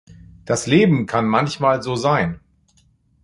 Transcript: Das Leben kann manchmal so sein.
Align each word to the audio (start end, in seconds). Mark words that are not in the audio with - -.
Das 0.45 0.65
Leben 0.65 1.05
kann 1.05 1.27
manchmal 1.27 1.83
so 1.83 1.95
sein. 1.95 2.39